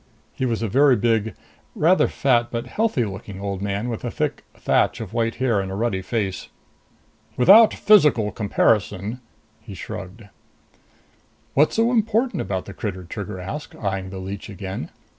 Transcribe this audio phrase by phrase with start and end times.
[0.33, 1.35] He was a very big,
[1.75, 5.71] rather fat but healthy looking old man with a thick thatch of white hair and
[5.71, 6.47] a ruddy face.
[7.37, 9.19] "Without a physical comparison"
[9.61, 10.23] He shrugged.
[11.53, 14.89] "What's so important about the critter?" Trigger asked, eyeing the leech again.